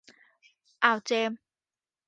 [0.83, 1.37] อ่าวเจมส์